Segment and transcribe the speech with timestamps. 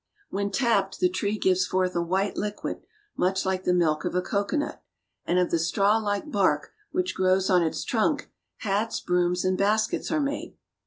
[0.31, 2.81] When tapped the tree gives forth a white liquid
[3.15, 4.81] much like the milk of a cocoanut,
[5.25, 10.19] and of the strawlike bark, which grows on its trunk, hats, brooms, and baskets are
[10.19, 10.55] made.